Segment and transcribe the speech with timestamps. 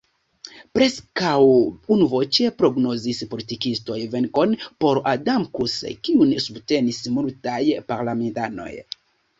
[0.77, 1.33] Preskaŭ
[1.97, 5.77] unuvoĉe prognozis politikistoj venkon por Adamkus,
[6.09, 8.75] kiun subtenis multaj parlamentanoj.